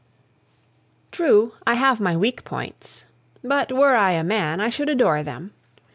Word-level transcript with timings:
True, 1.11 1.53
I 1.67 1.75
have 1.75 1.99
my 1.99 2.17
weak 2.17 2.43
points; 2.43 3.05
but 3.43 3.71
were 3.71 3.93
I 3.93 4.13
a 4.13 4.23
man, 4.23 4.59
I 4.59 4.71
should 4.71 4.89
adore 4.89 5.21
them. 5.21 5.53